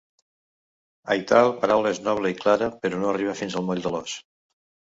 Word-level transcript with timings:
Aital 1.15 1.53
paraula 1.59 1.93
és 1.97 2.01
noble 2.07 2.33
i 2.35 2.39
clara, 2.39 2.71
però 2.87 3.03
no 3.05 3.13
arriba 3.15 3.39
fins 3.43 3.59
al 3.61 3.69
moll 3.69 3.85
de 3.87 3.93
l'os. 3.99 4.19